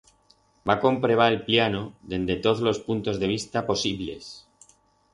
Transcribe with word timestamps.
Va 0.71 0.75
comprebar 0.85 1.27
el 1.33 1.37
pllano 1.51 1.83
dende 2.15 2.39
toz 2.49 2.65
los 2.71 2.83
puntos 2.91 3.23
de 3.25 3.33
vista 3.37 3.67
posiblles. 3.73 4.35